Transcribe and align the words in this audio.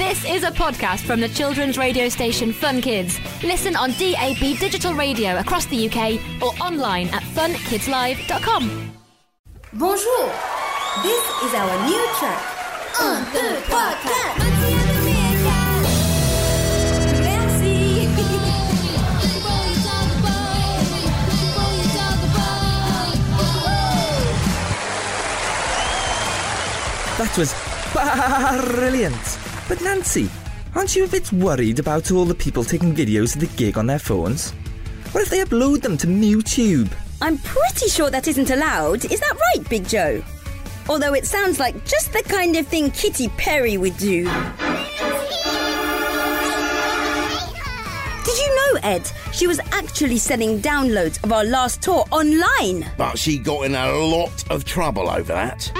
This 0.00 0.24
is 0.24 0.44
a 0.44 0.50
podcast 0.50 1.00
from 1.00 1.20
the 1.20 1.28
children's 1.28 1.76
radio 1.76 2.08
station 2.08 2.54
Fun 2.54 2.80
Kids. 2.80 3.20
Listen 3.44 3.76
on 3.76 3.90
DAB 3.90 4.58
digital 4.58 4.94
radio 4.94 5.36
across 5.36 5.66
the 5.66 5.90
UK 5.90 6.18
or 6.40 6.54
online 6.58 7.08
at 7.08 7.22
funkidslive.com. 7.22 8.92
Bonjour. 9.74 10.32
This 11.02 11.24
is 11.44 11.52
our 11.52 11.86
new 11.86 12.02
track. 12.18 12.42
Un, 12.98 13.24
deux, 13.34 13.60
trois, 13.68 13.94
quatre. 14.00 14.40
That 27.18 27.36
was 27.36 27.54
brilliant. 28.78 29.39
But 29.70 29.82
Nancy, 29.82 30.28
aren't 30.74 30.96
you 30.96 31.04
a 31.04 31.08
bit 31.08 31.32
worried 31.32 31.78
about 31.78 32.10
all 32.10 32.24
the 32.24 32.34
people 32.34 32.64
taking 32.64 32.92
videos 32.92 33.36
of 33.36 33.40
the 33.40 33.46
gig 33.56 33.78
on 33.78 33.86
their 33.86 34.00
phones? 34.00 34.50
What 35.12 35.22
if 35.22 35.30
they 35.30 35.44
upload 35.44 35.80
them 35.80 35.96
to 35.98 36.08
YouTube? 36.08 36.92
I'm 37.22 37.38
pretty 37.38 37.86
sure 37.86 38.10
that 38.10 38.26
isn't 38.26 38.50
allowed. 38.50 39.04
Is 39.04 39.20
that 39.20 39.38
right, 39.54 39.68
Big 39.68 39.86
Joe? 39.86 40.24
Although 40.88 41.14
it 41.14 41.24
sounds 41.24 41.60
like 41.60 41.86
just 41.86 42.12
the 42.12 42.24
kind 42.24 42.56
of 42.56 42.66
thing 42.66 42.90
Kitty 42.90 43.28
Perry 43.28 43.78
would 43.78 43.96
do. 43.96 44.24
Did 48.24 48.38
you 48.38 48.56
know, 48.56 48.80
Ed? 48.82 49.08
She 49.32 49.46
was 49.46 49.60
actually 49.70 50.18
selling 50.18 50.60
downloads 50.60 51.22
of 51.22 51.32
our 51.32 51.44
last 51.44 51.80
tour 51.80 52.04
online. 52.10 52.90
But 52.98 53.16
she 53.16 53.38
got 53.38 53.66
in 53.66 53.76
a 53.76 53.92
lot 53.92 54.50
of 54.50 54.64
trouble 54.64 55.08
over 55.08 55.32
that. 55.32 55.70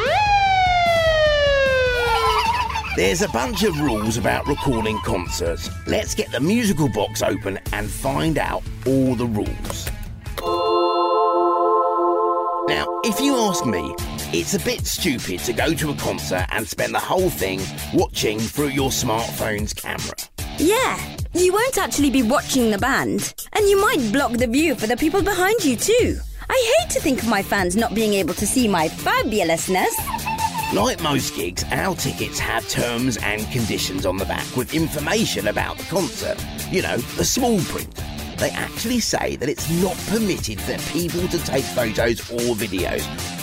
There's 2.96 3.22
a 3.22 3.28
bunch 3.28 3.62
of 3.62 3.78
rules 3.78 4.16
about 4.16 4.48
recording 4.48 4.98
concerts. 4.98 5.70
Let's 5.86 6.12
get 6.12 6.32
the 6.32 6.40
musical 6.40 6.88
box 6.88 7.22
open 7.22 7.60
and 7.72 7.88
find 7.88 8.36
out 8.36 8.64
all 8.84 9.14
the 9.14 9.26
rules. 9.26 9.88
Now, 12.68 12.86
if 13.04 13.20
you 13.20 13.36
ask 13.36 13.64
me, 13.64 13.94
it's 14.32 14.54
a 14.54 14.58
bit 14.58 14.84
stupid 14.88 15.38
to 15.40 15.52
go 15.52 15.72
to 15.72 15.90
a 15.90 15.94
concert 15.94 16.46
and 16.50 16.66
spend 16.66 16.92
the 16.92 16.98
whole 16.98 17.30
thing 17.30 17.60
watching 17.94 18.40
through 18.40 18.70
your 18.70 18.90
smartphone's 18.90 19.72
camera. 19.72 20.14
Yeah, 20.58 20.98
you 21.32 21.52
won't 21.52 21.78
actually 21.78 22.10
be 22.10 22.24
watching 22.24 22.72
the 22.72 22.78
band, 22.78 23.34
and 23.52 23.68
you 23.68 23.80
might 23.80 24.12
block 24.12 24.32
the 24.32 24.48
view 24.48 24.74
for 24.74 24.88
the 24.88 24.96
people 24.96 25.22
behind 25.22 25.64
you 25.64 25.76
too. 25.76 26.18
I 26.48 26.74
hate 26.80 26.90
to 26.90 27.00
think 27.00 27.22
of 27.22 27.28
my 27.28 27.44
fans 27.44 27.76
not 27.76 27.94
being 27.94 28.14
able 28.14 28.34
to 28.34 28.46
see 28.48 28.66
my 28.66 28.88
fabulousness. 28.88 29.94
Like 30.72 31.02
most 31.02 31.34
gigs, 31.34 31.64
our 31.72 31.96
tickets 31.96 32.38
have 32.38 32.68
terms 32.68 33.16
and 33.16 33.44
conditions 33.50 34.06
on 34.06 34.18
the 34.18 34.24
back 34.24 34.46
with 34.56 34.72
information 34.72 35.48
about 35.48 35.76
the 35.78 35.82
concert. 35.84 36.38
You 36.70 36.82
know, 36.82 36.96
the 36.96 37.24
small 37.24 37.58
print. 37.62 37.92
They 38.36 38.50
actually 38.50 39.00
say 39.00 39.34
that 39.34 39.48
it's 39.48 39.68
not 39.82 39.96
permitted 40.06 40.60
for 40.60 40.78
people 40.92 41.26
to 41.26 41.38
take 41.44 41.64
photos 41.64 42.20
or 42.30 42.54
videos 42.54 43.02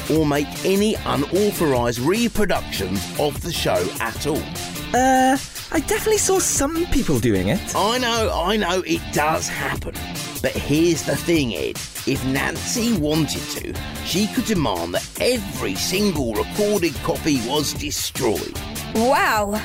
or 0.10 0.26
make 0.26 0.48
any 0.64 0.96
unauthorised 0.96 2.00
reproductions 2.00 3.06
of 3.20 3.42
the 3.42 3.52
show 3.52 3.86
at 4.00 4.26
all. 4.26 4.42
Uh, 4.96 5.38
I 5.74 5.82
definitely 5.82 6.20
saw 6.20 6.40
some 6.40 6.86
people 6.88 7.20
doing 7.20 7.50
it. 7.50 7.76
I 7.76 7.98
know, 7.98 8.32
I 8.34 8.56
know, 8.56 8.84
it 8.86 9.02
does 9.12 9.50
happen. 9.50 9.94
But 10.42 10.52
here's 10.52 11.04
the 11.04 11.16
thing, 11.16 11.56
Ed. 11.56 11.78
If 12.06 12.24
Nancy 12.26 12.98
wanted 12.98 13.42
to, 13.42 13.74
she 14.06 14.28
could 14.28 14.46
demand 14.46 14.94
that 14.94 15.10
every 15.20 15.76
single 15.76 16.34
recorded 16.34 16.94
copy 16.98 17.38
was 17.48 17.74
destroyed. 17.74 18.58
Wow. 18.96 19.60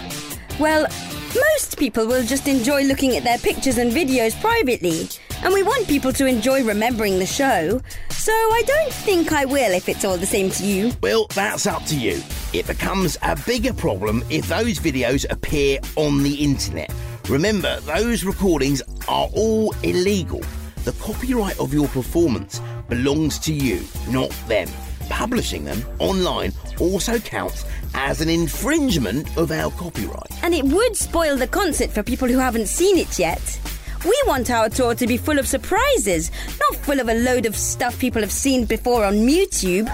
Well, 0.59 0.87
most 1.34 1.78
people 1.78 2.06
will 2.06 2.25
just 2.25 2.48
enjoy 2.48 2.84
looking 2.84 3.17
at 3.17 3.25
their 3.25 3.39
pictures 3.39 3.78
and 3.78 3.93
videos 3.93 4.39
privately, 4.41 5.09
and 5.43 5.53
we 5.53 5.62
want 5.62 5.89
people 5.89 6.12
to 6.15 6.27
enjoy 6.27 6.65
remembering 6.65 7.19
the 7.19 7.27
show. 7.27 7.81
So 8.11 8.33
I 8.33 8.62
don't 8.67 8.93
think 8.93 9.33
I 9.33 9.44
will 9.44 9.72
if 9.72 9.89
it's 9.89 10.04
all 10.04 10.16
the 10.16 10.27
same 10.27 10.50
to 10.50 10.65
you. 10.65 10.93
Well, 11.03 11.27
that's 11.34 11.66
up 11.66 11.84
to 11.87 11.99
you. 11.99 12.22
It 12.53 12.66
becomes 12.66 13.16
a 13.22 13.37
bigger 13.47 13.72
problem 13.75 14.25
if 14.31 14.49
those 14.49 14.78
videos 14.78 15.27
appear 15.31 15.81
on 15.97 16.22
the 16.22 16.34
internet. 16.34 16.93
Remember, 17.28 17.81
those 17.81 18.25
recordings 18.25 18.83
are 19.09 19.28
all 19.34 19.72
illegal. 19.83 20.43
The 20.84 20.93
copyright 20.93 21.60
of 21.60 21.72
your 21.72 21.87
performance 21.88 22.60
belongs 22.88 23.38
to 23.41 23.54
you, 23.54 23.84
not 24.09 24.31
them. 24.48 24.69
Publishing 25.09 25.65
them 25.65 25.84
online 26.00 26.53
also 26.81 27.20
counts 27.20 27.65
as 27.94 28.20
an 28.20 28.28
infringement 28.28 29.37
of 29.37 29.53
our 29.53 29.71
copyright. 29.71 30.32
And 30.42 30.54
it 30.54 30.65
would 30.65 30.97
spoil 30.97 31.37
the 31.37 31.47
concert 31.47 31.91
for 31.91 32.03
people 32.03 32.26
who 32.26 32.38
haven't 32.38 32.66
seen 32.66 32.98
it 32.98 33.16
yet. 33.16 33.60
We 34.04 34.21
want 34.26 34.50
our 34.50 34.69
tour 34.69 34.97
to 34.97 35.06
be 35.06 35.16
full 35.16 35.38
of 35.38 35.47
surprises, 35.47 36.32
not 36.59 36.81
full 36.81 36.98
of 36.98 37.09
a 37.09 37.15
load 37.15 37.47
of 37.47 37.56
stuff 37.56 37.97
people 38.00 38.21
have 38.21 38.32
seen 38.32 38.65
before 38.65 39.04
on 39.04 39.15
YouTube. 39.15 39.88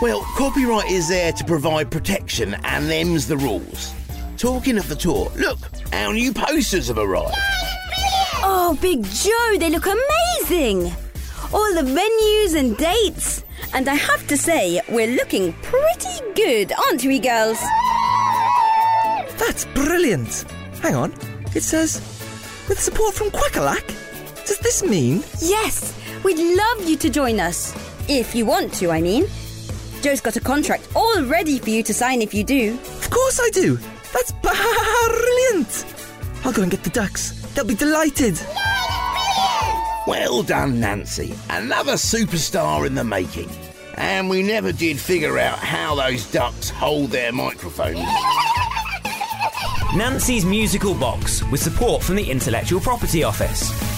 Well, 0.00 0.20
copyright 0.36 0.88
is 0.88 1.08
there 1.08 1.32
to 1.32 1.44
provide 1.44 1.90
protection, 1.90 2.54
and 2.62 2.88
them's 2.88 3.26
the 3.26 3.38
rules. 3.38 3.92
Talking 4.36 4.78
of 4.78 4.88
the 4.88 4.94
tour, 4.94 5.32
look, 5.34 5.58
our 5.92 6.12
new 6.12 6.32
posters 6.32 6.86
have 6.88 6.98
arrived. 6.98 7.34
Oh, 8.48 8.78
Big 8.80 9.02
Joe, 9.02 9.58
they 9.58 9.70
look 9.70 9.86
amazing! 9.86 10.92
All 11.52 11.74
the 11.74 11.82
venues 11.82 12.54
and 12.56 12.76
dates. 12.76 13.42
And 13.74 13.88
I 13.88 13.94
have 13.94 14.24
to 14.28 14.36
say, 14.36 14.80
we're 14.88 15.16
looking 15.16 15.52
pretty 15.62 16.20
good, 16.36 16.72
aren't 16.72 17.02
we, 17.04 17.18
girls? 17.18 17.58
That's 19.36 19.64
brilliant. 19.74 20.44
Hang 20.80 20.94
on. 20.94 21.12
It 21.56 21.64
says, 21.64 21.96
with 22.68 22.78
support 22.78 23.14
from 23.14 23.30
Quackalak? 23.30 23.84
Does 24.46 24.58
this 24.58 24.84
mean? 24.84 25.24
Yes, 25.40 25.92
we'd 26.22 26.38
love 26.38 26.88
you 26.88 26.96
to 26.98 27.10
join 27.10 27.40
us. 27.40 27.74
If 28.08 28.32
you 28.36 28.46
want 28.46 28.72
to, 28.74 28.92
I 28.92 29.00
mean. 29.00 29.26
Joe's 30.02 30.20
got 30.20 30.36
a 30.36 30.40
contract 30.40 30.86
all 30.94 31.24
ready 31.24 31.58
for 31.58 31.70
you 31.70 31.82
to 31.82 31.92
sign 31.92 32.22
if 32.22 32.32
you 32.32 32.44
do. 32.44 32.74
Of 32.74 33.10
course 33.10 33.40
I 33.42 33.50
do. 33.50 33.76
That's 34.12 34.30
brilliant. 34.40 35.84
I'll 36.44 36.52
go 36.52 36.62
and 36.62 36.70
get 36.70 36.84
the 36.84 36.90
ducks. 36.90 37.45
They'll 37.56 37.64
be 37.64 37.74
delighted. 37.74 38.38
Well 40.06 40.42
done, 40.42 40.78
Nancy. 40.78 41.34
Another 41.48 41.94
superstar 41.94 42.86
in 42.86 42.94
the 42.94 43.02
making. 43.02 43.48
And 43.94 44.28
we 44.28 44.42
never 44.42 44.72
did 44.72 45.00
figure 45.00 45.38
out 45.38 45.58
how 45.58 45.94
those 45.94 46.30
ducks 46.30 46.68
hold 46.68 47.10
their 47.10 47.32
microphones. 47.32 48.06
Nancy's 49.96 50.44
Musical 50.44 50.94
Box 50.94 51.42
with 51.44 51.62
support 51.62 52.02
from 52.02 52.16
the 52.16 52.30
Intellectual 52.30 52.78
Property 52.78 53.24
Office. 53.24 53.95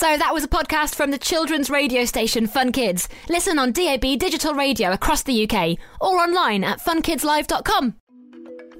So 0.00 0.16
that 0.16 0.32
was 0.32 0.44
a 0.44 0.48
podcast 0.48 0.94
from 0.94 1.10
the 1.10 1.18
children's 1.18 1.68
radio 1.68 2.06
station 2.06 2.46
Fun 2.46 2.72
Kids. 2.72 3.06
Listen 3.28 3.58
on 3.58 3.70
DAB 3.70 4.18
digital 4.18 4.54
radio 4.54 4.92
across 4.92 5.24
the 5.24 5.46
UK 5.46 5.76
or 6.00 6.16
online 6.16 6.64
at 6.64 6.80
funkidslive.com. 6.80 7.96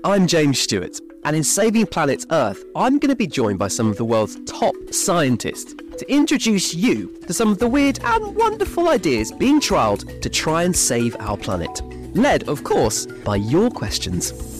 I'm 0.03 0.27
James 0.27 0.59
Stewart, 0.59 0.99
and 1.27 1.37
in 1.37 1.45
Saving 1.45 1.87
Planet 1.89 2.25
Earth, 2.31 2.65
I'm 2.75 2.99
going 2.99 3.11
to 3.11 3.17
be 3.17 3.27
joined 3.27 3.59
by 3.59 3.69
some 3.69 3.91
of 3.91 3.99
the 3.99 4.05
world's 4.07 4.39
top 4.51 4.75
scientists 4.93 5.75
to 5.75 6.11
introduce 6.11 6.73
you 6.73 7.15
to 7.27 7.35
some 7.35 7.51
of 7.53 7.59
the 7.59 7.69
weird 7.69 8.03
and 8.03 8.35
wonderful 8.35 8.89
ideas 8.89 9.31
being 9.31 9.61
trialled 9.61 10.23
to 10.23 10.31
try 10.31 10.63
and 10.63 10.75
save 10.75 11.15
our 11.21 11.37
planet. 11.37 11.83
Led, 12.17 12.49
of 12.49 12.65
course, 12.65 13.05
by 13.05 13.37
your 13.37 13.69
questions. 13.69 14.59